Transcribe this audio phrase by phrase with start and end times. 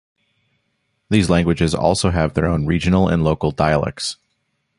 [1.11, 4.17] These languages also have their own regional and local dialects.